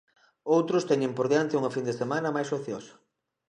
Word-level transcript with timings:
Outros 0.55 0.87
teñen 0.89 1.15
por 1.17 1.27
diante 1.31 1.57
unha 1.59 1.73
fin 1.75 1.85
de 1.87 1.97
semana 2.01 2.33
máis 2.35 2.49
ociosa. 2.57 2.93